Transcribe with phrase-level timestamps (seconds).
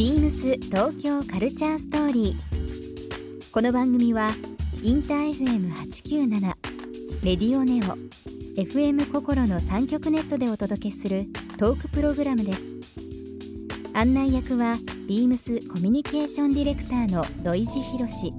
[0.00, 3.50] ビームス東京カルチャーストーリー。
[3.52, 4.30] この番組は
[4.82, 6.40] インター FM897
[7.22, 7.98] レディオネオ
[8.58, 11.26] FM 心の三極ネットでお届けする
[11.58, 12.70] トークプログラムです。
[13.92, 18.32] 案内役はビームスコミュニケーションディレクターの土井博志。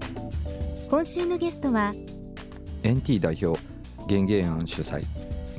[0.89, 1.93] 今週のゲストは
[2.81, 3.61] NT 代表
[4.07, 5.03] 玄芸案主催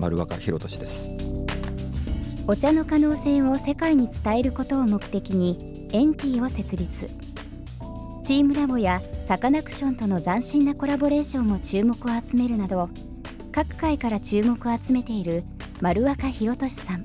[0.00, 1.08] 丸若博俊です
[2.48, 7.06] お茶の可能性を世界に伝えることを目的にエンティを設立。
[8.22, 12.88] チームラボやサカナクションとの斬新なコラボレーションも注目を集めるなど
[13.50, 15.44] 各界から注目を集めている
[15.82, 17.04] 丸若博俊さん。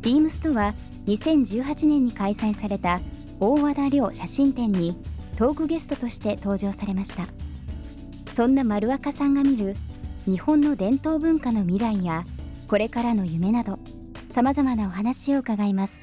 [0.00, 0.72] ビームスとは
[1.06, 3.00] 2018年に開催された
[3.38, 4.96] 大和田亮写真展に
[5.36, 7.26] トークゲストとして登場されました。
[8.32, 9.74] そんな丸若さんが見る
[10.26, 12.24] 日本の伝統文化の未来や
[12.66, 13.78] これからの夢など
[14.30, 16.02] さまざまなお話を伺います。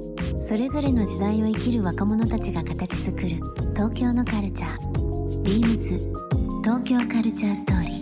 [0.39, 3.29] それぞれの時代を生きる若者たちが形作る
[3.73, 5.41] 東京のカルチャー。
[5.41, 5.99] ビームス。
[6.63, 8.01] 東京カルチャーストーリー。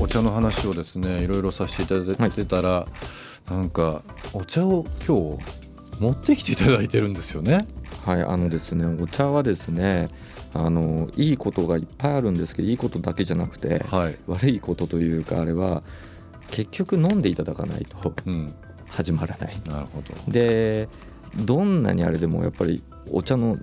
[0.00, 2.86] お茶の話をですねいろいろさせていただいてたら、
[3.50, 5.38] なんかお茶を今日
[6.00, 7.66] 持ってきていただいてるんですよね。
[8.04, 10.08] はいあのですねお茶はですね
[10.54, 15.82] あのいいことがいっぱいあるんですけどいいことだけじゃなくて、はい悪いことというかあれは
[16.50, 18.54] 結局飲んでいただかないとうん、
[18.88, 20.14] 始まらないなるほど。
[20.32, 20.88] で
[21.36, 23.58] どんなにあれでもやっぱりお茶の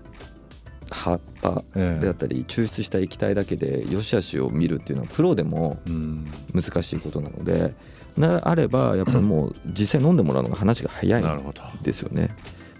[0.92, 7.74] 葉っぱええであったり抽出した液体だけで良し悪しを見るっていうのはプロでもうん、難しいことなので
[8.18, 11.26] なあればやっぱりもう 実際飲んでもらうのが話が早いん。
[11.82, 12.30] ですよね。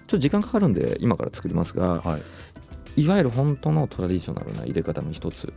[0.06, 2.20] ちょっと時間かかるんで今から作りますが、は
[2.96, 3.04] い。
[3.04, 5.48] いわゆる本当のトラディショナルな入れ方の一つ。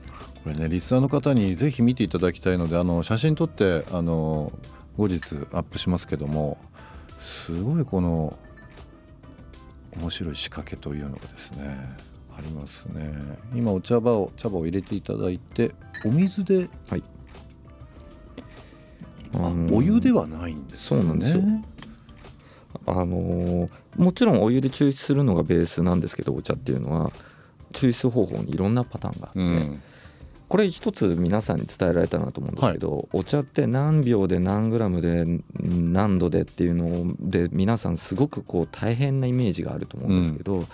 [0.44, 4.52] これねリスナーの方にぜひ見ていただきたいのであの写真撮ってあの
[4.96, 6.56] 後日アップしますけども
[7.18, 8.38] すごいこの
[9.98, 11.76] 面白い仕掛けというのがですね
[12.36, 13.12] ありますね。
[13.54, 15.72] 今お茶葉を茶葉を入れていただいて
[16.04, 17.02] お水ではい。
[19.34, 21.04] あお湯ではないんですよね。
[21.04, 21.42] そうなんですよ
[22.86, 27.12] あのーもちろんお湯で抽出するのがベースなんですけどお茶っていうのは
[27.72, 29.82] 抽出方法にいろんなパターンがあって、うん。
[30.48, 35.24] これ一つ皆さんに伝えられたなと思うんですけど、お茶って何秒で何グラムで
[35.60, 40.64] 何度でっていうので皆さんすごくこう大変なイメージがあると思うんですけど、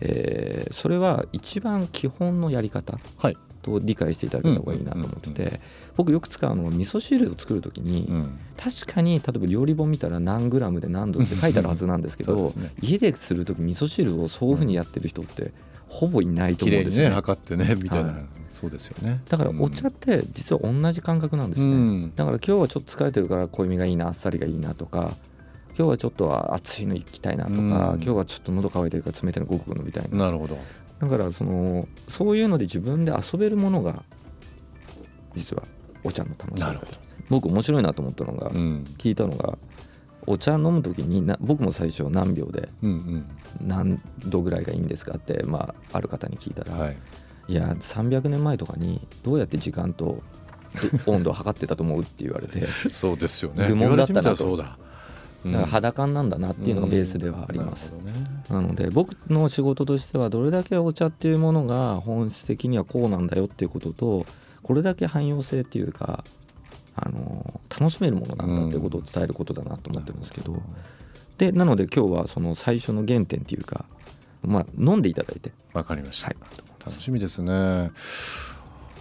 [0.00, 5.60] えーそれは一番基本のやり方はいと理解していただけた方がいいなと思ってて
[5.96, 8.38] 僕よく使うのは味噌汁を作る時に、うん。
[8.56, 12.46] 確かに例えば料理本見たら何グラムで何度って書いてあるはずなんですけど
[12.80, 15.52] 家でする時味噌汁をそういうふうにやってる人って
[15.88, 17.08] ほぼいないと思うんですよ。
[17.08, 17.14] ね。
[17.14, 19.22] 測ってねみたいな、はいそうですよね。
[19.30, 22.12] だからお茶って実は同じ感覚なんですね、うん。
[22.14, 25.16] だから今日はちょっと疲れてるから濃いめがいいなあっさりがいいなとか
[25.68, 27.66] 今日はちょっと熱いの行きたいなとか、うん。
[27.66, 30.26] 今日はちょっと喉乾いてるから冷たいのごくごく飲みたいな。
[30.26, 30.58] なるほど
[31.02, 34.04] だからそのそういうので自分で遊べるものが
[35.34, 35.64] 実は
[36.04, 38.84] お茶の楽しみ僕面白いなと思ったのが、うん。
[38.98, 39.56] 聞いたのが
[40.26, 43.24] お茶飲む時にな僕も最初何秒でうん
[43.60, 46.96] 何度ぐらいがいいんですかって、まあ、ある方に聞いたら、うんはい。
[47.48, 50.22] いや300年前とかにどうやって時間と
[51.04, 53.66] ど温度を測ってたと思うって言われてだか そうですよね。
[53.66, 54.22] 愚問だったなと。
[54.22, 54.78] 言われてみたらそうだ。
[55.50, 58.21] ら肌感なんだなっていうのがベースではあります、なるほどね
[58.52, 64.26] なので僕の仕事としてはどれだけお茶っていうものが本質的にはこうなんだよっていうことと
[64.62, 66.22] これだけ汎用性っていうか
[66.94, 70.62] あの楽しめるものなんだっていうことを伝えることだなと思ってるんですけど、
[71.38, 73.86] でなので今日はその最初の原点っていうか、
[74.42, 75.52] まあ、飲んでいただいて。
[75.72, 76.36] わかりました、はい。
[76.78, 77.52] 楽しみですね。
[77.52, 77.90] あ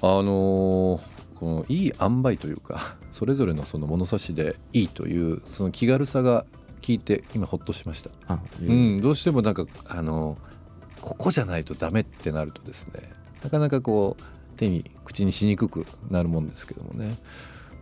[0.01, 6.45] のーこのいい塩梅というかそれぞれのその物差しでいいというその気軽さが
[6.81, 10.37] 聞いて今ほっとしました、あうん、どうしてもなんかあの
[10.99, 13.01] ここじゃないとダメってなるとですね
[13.43, 14.23] なかなかこう
[14.57, 17.17] 手に口にしにくくなるもんですけどもね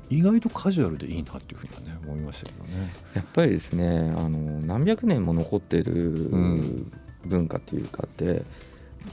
[0.10, 2.72] 意外とカジュアルでいいなっていうふうにはね思いましたけどね。
[3.14, 6.92] やっぱりですねあの何百年も残ってるん。
[7.26, 8.44] 文化っていうかって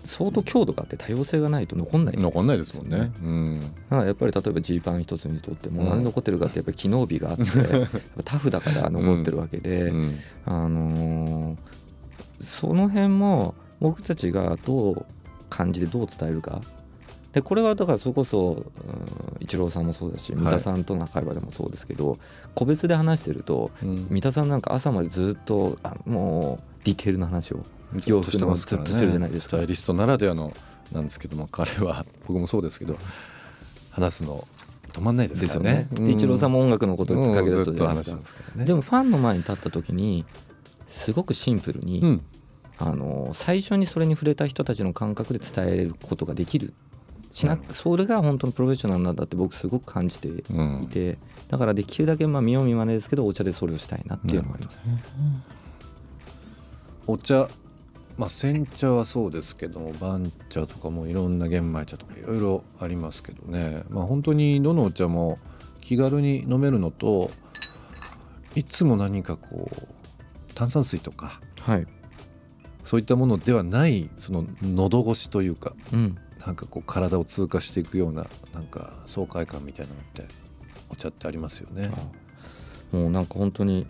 [0.04, 2.16] 相当強度があって多様性がないと残んない。
[2.16, 3.12] 残んないですもんね。
[3.22, 3.60] うん。
[3.60, 5.88] だからやっぱり例えばジーパン一つにとってもうん。
[5.88, 10.18] 何で残ってるかってやっぱり機能美があってやっぱタフだから残ってるわけで、うん。
[10.44, 11.56] あのー
[12.38, 15.06] その辺も僕たちがどう
[15.48, 16.60] 感じてどう伝えるか。
[17.32, 18.66] でこれはだからそれこそうん
[19.40, 20.42] イチローさんもそうだしはい。
[20.44, 22.18] 三田さんとの会話でもそうですけど、
[22.54, 24.06] 個別で話してるとうん。
[24.10, 27.64] 三田さんなんか朝までずっとあもうディテールの話を
[28.06, 30.52] 洋服のずっとするじゃないですかスタイリストならではの
[30.92, 32.98] なんですけども彼は 僕もそうですけど
[33.92, 34.46] 話すの
[34.92, 35.86] 止まんないですよね。
[35.92, 36.06] ね。
[36.06, 38.34] でイチローさんも音楽のことをかけ出すずっと話しじゃないです。
[38.34, 38.64] かね。
[38.64, 40.24] でもファンの前に立った時に
[40.88, 42.22] すごくシンプルに、うん。
[42.78, 46.74] あの最初にそれに触れた人たちの感覚で伝えることができる。
[47.30, 50.86] しなそれが本当のプロフェッショナルなんだって僕すごく感じていうん。
[50.86, 51.18] て、
[51.48, 54.80] だからできるだけまあ見よう見まねですけどお茶でそれをしたいなっていうのがあります、
[57.06, 57.48] お茶
[58.16, 63.84] まあ煎茶はそうですけども番茶とかもいろんな玄米茶とかいろいろありますけどね。
[63.88, 65.38] まあ本当にどのお茶も
[65.80, 67.30] 気軽に飲めるのと
[68.54, 71.86] いつも何かこう炭酸水とかはい、
[72.84, 76.16] そういったものではないその喉越しというかうん、
[76.46, 80.24] なんかこう体を通過していくようななんか爽快感みたいなのって
[80.88, 81.90] お茶ってありますよね。
[82.92, 83.86] もうなんか本当に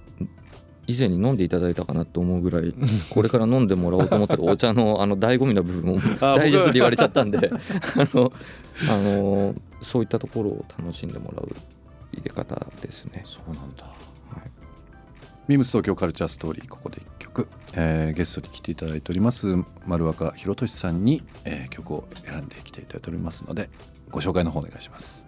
[0.87, 2.75] 以前に飲んでいただいたかなと思うぐらい
[3.11, 7.50] これから飲んでもらおうと思ってるお茶のあの醍醐味な部分をあダイジェストで言われちゃったんで あ
[8.17, 8.33] の
[8.91, 11.49] あのそういったところを楽しんでもらう
[12.12, 13.23] 入れ方ですね。
[13.25, 13.85] そうなんだ。
[13.85, 14.50] はい
[15.49, 19.55] ビームス東京カルチャーストーリーここで一曲、えーゲストに来ていただいております
[19.87, 23.71] 丸若弘俊さんに、えー曲を選んできていただいておりますので
[24.11, 25.27] ご紹介の方お願いします。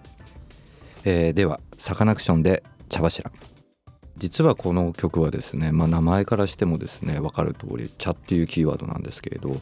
[1.04, 3.30] えーではサカナクションで茶柱
[4.18, 9.56] 実はこの曲はですね、まあ、名前からしてもですね分かる通り「茶」っていうキーワードなんですけれど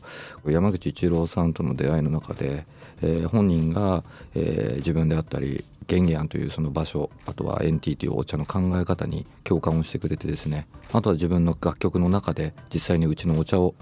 [0.46, 2.66] 山口一郎さんとの出会いの中で、
[3.02, 4.02] えー本人が、
[4.34, 13.74] えー自分であったりゲンゲアンというその場所あとはエンティーというお茶の考え方に共感をしてくれてですねあとは自分の楽曲の中で実際にうちのお茶を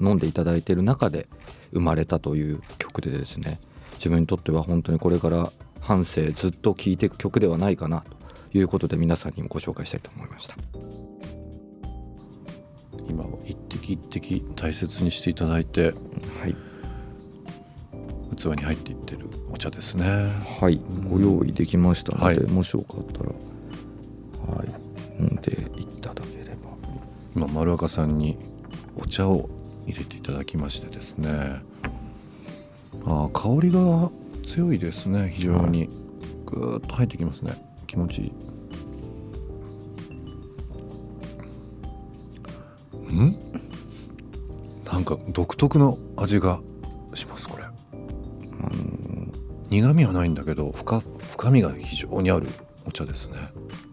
[0.00, 1.28] 飲んでいただいている中で
[1.72, 3.60] 生まれたという曲でですね
[3.94, 8.13] 自分にとっては本当にこれから半生ずっと聴いていく曲ではないかなと
[8.54, 10.56] いうことで皆さんにもご紹介したいと思いました。
[13.08, 15.92] 今は一滴一滴大切にしていただいて
[16.40, 16.56] はい、
[18.36, 20.04] 器に入っていってるお茶ですね。
[20.60, 22.50] はい、ご用意できましたので、はい。
[22.50, 23.30] もしよかったら
[24.56, 24.68] はい。
[25.20, 26.70] 飲んでいただければ。
[27.36, 28.38] 今丸若さんに
[28.96, 29.50] お茶を
[29.86, 31.60] 入れていただきましてですね。
[33.04, 34.10] あー香りが
[34.46, 35.30] 強いですね。
[35.32, 35.88] 非常に、
[36.46, 37.52] ぐーっと入ってきますね。
[37.86, 38.32] 気持ちいい
[45.04, 46.60] なんか独特の味が
[47.12, 47.64] しますこれ、
[49.68, 52.46] 苦味はないんだけど深深みが非常にある
[52.86, 53.36] お茶ですね。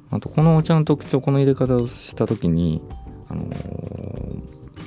[0.09, 2.81] あとこのお茶の特徴この入れ方をした時に
[3.27, 4.31] あのー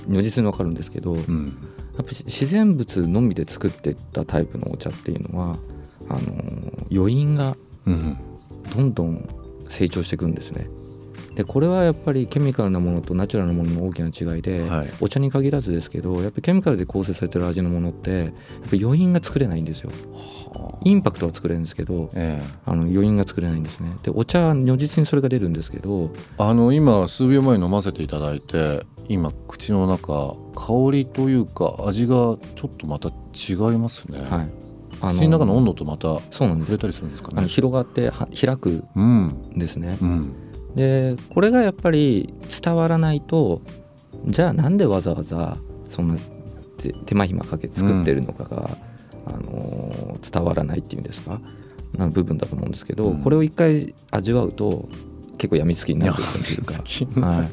[0.06, 1.56] 如実に分かるんですけど、やっうん
[1.96, 5.56] ぱり自然物のみで作っていったタイプのお茶っていうのは
[6.08, 7.54] あのー余韻が
[7.86, 8.16] うん
[8.74, 9.28] どんどん
[9.68, 10.68] 成長していくんですね。
[11.34, 14.88] でこれはやっぱりケミカルなものとナチュラルなものの大きな違いで、はい。
[15.00, 19.90] お茶に限らずですけどやっぱりケミカルで構成されてる味のものってやっぱ余韻が作れないんですよ。
[20.54, 20.78] はあ。
[20.84, 22.46] インパクトは作れるんですけどええ。
[22.66, 23.96] あの余韻が作れないんですね。
[24.02, 34.48] でお茶は如実にそれが出るんですけどあの今数秒前に飲ませていただいて今口の中香りというか味がちょっとまた違いますね、はい。
[35.00, 37.48] あ口の中の温度とまた触れたりするんですかね。
[37.48, 39.58] 広がっては開くうんん。
[39.58, 39.98] ですね。
[40.00, 40.32] うん
[40.74, 43.60] でこれがやっぱり伝わらないと
[44.26, 45.56] じゃあなんでわざわざ
[45.88, 46.16] そんな
[46.78, 48.76] 手手間暇かけて作ってるのかが、
[49.26, 51.40] あのー伝わらないっていうんですか？
[51.96, 53.22] な部分だと思うんですけど、うん。
[53.22, 54.88] これを一回味わうと
[55.38, 56.22] 結構やみつきになるとい
[56.58, 57.26] うか。
[57.28, 57.48] はい、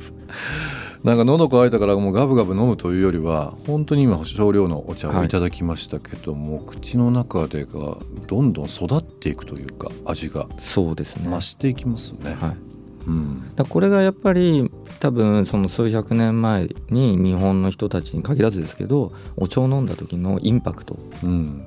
[1.06, 7.98] なんか喉乾いたからもうガブガブ飲むというよりは本当に今少量のお茶をいただきましたけども、口の中でが
[8.28, 10.48] どんどん育っていくというか味が。
[10.60, 11.30] そうですね。
[11.30, 12.71] 増していきますね、はい
[13.08, 13.56] うん。
[13.56, 20.98] だこれがやっぱり多分その数百年前に日本の人たちに限らずですけどお茶を飲んだ時のインパクト。
[21.24, 21.66] うん。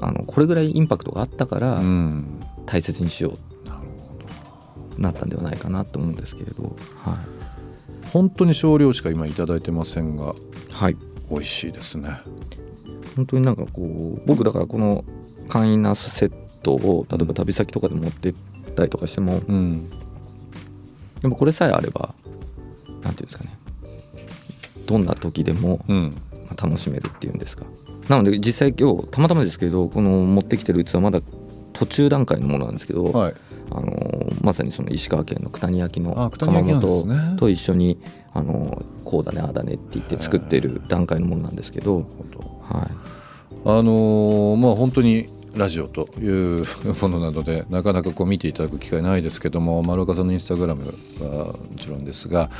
[0.00, 2.40] あのこれぐらいインパクトがあったからうん。
[2.66, 3.68] 大切にしよう。
[3.68, 3.82] なる
[4.98, 7.16] なったんではないかなと思うんですけれど、は
[8.12, 10.34] 本当に少量しか今いただいてませんがい、
[10.70, 10.96] はい、
[11.30, 12.20] 美味しいですね。
[13.16, 15.04] 本当になんかこう僕だからこの
[15.48, 16.32] 簡易なセッ
[16.62, 18.34] トを例えば旅先とかで持ってっ
[18.74, 19.88] たりとかしてもうん。
[21.20, 22.14] でもこれさえあれば
[23.02, 23.50] なんていうんですかね。
[24.86, 26.10] どんな時でも、うん。
[26.46, 27.64] まあ楽しめるっていうんですか。
[28.08, 31.20] なので実際今日たまたまですけどこの持ってきてる器まだ
[31.72, 33.34] 途中段階のものなんですけど、はい。
[33.74, 37.36] あのまさにその石川県の九谷焼の窯元ね。
[37.38, 37.98] と一緒に
[38.34, 42.06] あのこうだねああだねって言って作ってる段階のものなんですけど、はい、
[43.64, 46.64] あのーまあ本当にラジオという
[47.02, 52.50] ものなので なかなかこう見ていただく機会ないですけども丸岡さんのインスタグラムはもちろんですが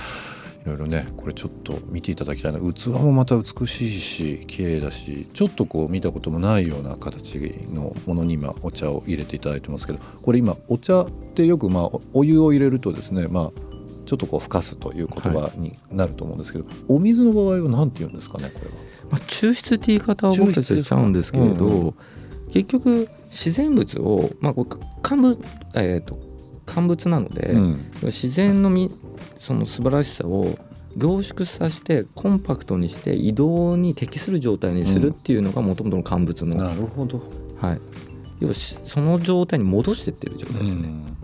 [0.64, 2.60] いろいろねこれちょっと見ていただきたいな。
[2.60, 7.40] 器もまた美しいし綺麗だしちょっとこう見たこともないような形
[7.72, 13.72] のものに今お茶を入れていただいてますけどこれ今お茶ってよくまあお湯を入れるとですねまあ
[14.06, 18.72] ちょっとこうふかすという言葉になると思うんですけど、お水の場合は何て言うんですかねこれは。
[19.10, 21.88] まあ、抽出って言い方を僕たちはしちゃうんですけれど、うん。
[21.88, 21.94] う
[22.52, 25.38] 結局自然物を、まあ、これ乾物、
[25.74, 26.18] えー、と
[26.66, 27.90] 乾物なので、うん。
[28.02, 28.94] 自然のみ
[29.38, 30.58] その素晴らしさを
[30.96, 37.22] 凝縮させてコンパクトにして移動に適する状態にするっていうのがもともとの乾物の、なるほど。
[37.60, 37.80] はい、
[38.40, 41.16] 要はしその状態に戻してってる状態ですね、うん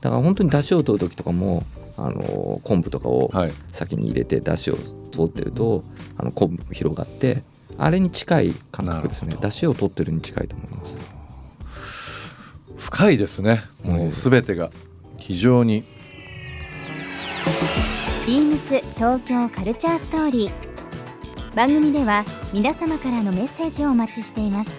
[0.00, 1.64] だから本当に出汁を取る時とかも
[1.96, 3.52] あの昆布とかをはい。
[3.72, 4.78] 先に入れて出汁を
[5.10, 5.82] 取ってると
[6.16, 7.42] あの昆布も広がって
[7.78, 9.36] あれに近い感覚ですね。
[9.40, 13.62] 出汁を取ってるに近いと思います深いですね。
[13.82, 14.70] もうすべてが
[15.18, 15.82] 非常に。
[18.26, 21.54] ビームス東京カルチャーストーリー。
[21.54, 24.78] 番組では皆様からのメッセージをお待ちしています。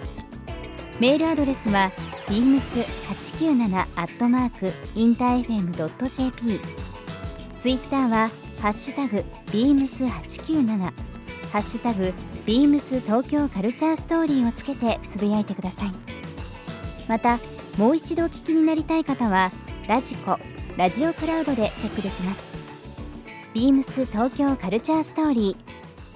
[0.99, 1.91] メールアドレスは
[2.27, 6.59] beams897 アットマークインター FM.jp
[7.57, 8.29] ツイッターは
[8.59, 12.13] ハッシュタグ beams897 ハッシュタグ
[12.47, 15.91] beams 東京カルチャーストーリーをつけてつぶやいてください。
[17.09, 17.39] また
[17.77, 19.51] もう一度お聞きになりたい方は
[19.85, 20.39] ラジコ
[20.77, 22.47] ラジオクラウドでチェックできます。
[23.53, 25.57] ビームス東京カルチャーストーリ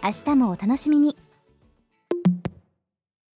[0.02, 1.18] ー明日もお楽しみに。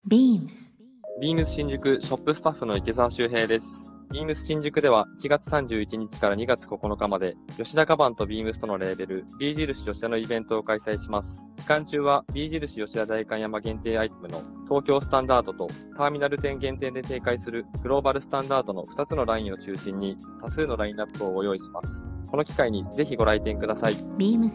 [0.09, 0.73] Beams
[1.19, 3.84] ビームス新宿ショップスタッフの池澤修平です。
[4.12, 11.45] ビームス新宿では1月31日から2月9日まで吉田カバンとビームスとのレーベル B 印吉田のイベントを開催します。
[11.57, 22.07] 期間中は B 印吉田代官山限定アイテムの東京スタンダードとターミナル店限定で展開するグローバルスタンダードの2つのラインを中心に多数のラインナップをご用意します。
[22.29, 23.95] この機会にぜひご来店ください。
[24.17, 24.51] Beams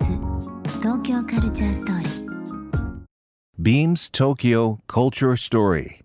[0.81, 2.11] 東京カルチャーストーリー
[3.59, 6.01] Beams Tokyo Culture Story.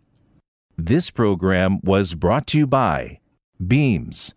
[0.77, 3.19] This program was brought to you by
[3.59, 4.33] Beams.